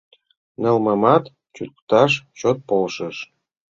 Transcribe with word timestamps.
Ныллымат 0.61 1.23
чӱкташ 1.55 2.11
чот 2.39 2.57
полшыш... 2.67 3.17